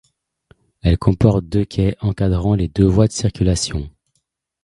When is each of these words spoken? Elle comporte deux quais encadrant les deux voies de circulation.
Elle 0.81 0.97
comporte 0.97 1.45
deux 1.45 1.63
quais 1.63 1.95
encadrant 1.99 2.55
les 2.55 2.67
deux 2.67 2.87
voies 2.87 3.05
de 3.05 3.11
circulation. 3.11 3.87